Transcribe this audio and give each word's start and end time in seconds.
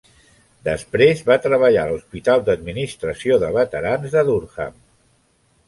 Després 0.67 1.21
va 1.27 1.37
treballar 1.43 1.83
a 1.83 1.91
l'Hospital 1.91 2.43
d'Administració 2.49 3.39
de 3.47 3.53
Veterans 3.61 4.17
de 4.19 4.27
Durham. 4.33 4.85